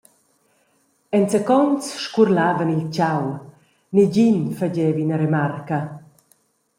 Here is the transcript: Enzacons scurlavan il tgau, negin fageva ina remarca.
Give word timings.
Enzacons 1.17 1.83
scurlavan 2.03 2.73
il 2.77 2.85
tgau, 2.93 3.25
negin 3.95 4.37
fageva 4.57 4.99
ina 5.03 5.15
remarca. 5.23 5.79